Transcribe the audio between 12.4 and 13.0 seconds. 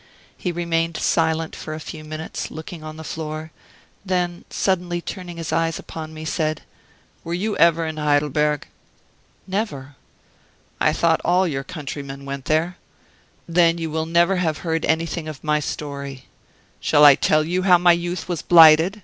there?